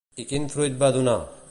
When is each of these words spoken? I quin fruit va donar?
I 0.23 0.25
quin 0.31 0.49
fruit 0.55 0.81
va 0.85 0.91
donar? 0.97 1.17